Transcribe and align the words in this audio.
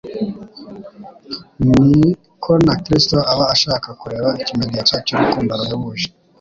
ni 1.65 2.09
ko 2.43 2.51
na 2.65 2.75
Kristo 2.83 3.17
aba 3.31 3.45
ashaka 3.53 3.89
kureba 4.01 4.29
ikimenyetso 4.41 4.93
cy’urukundo 5.05 5.51
ruhebuje, 5.59 6.07